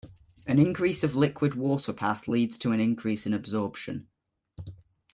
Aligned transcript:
An 0.47 0.57
increase 0.57 1.03
of 1.03 1.15
liquid 1.15 1.53
water 1.53 1.93
path 1.93 2.27
leads 2.27 2.57
to 2.57 2.71
an 2.71 2.79
increase 2.79 3.27
in 3.27 3.35
absorption. 3.35 4.07